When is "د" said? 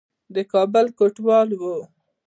0.33-0.35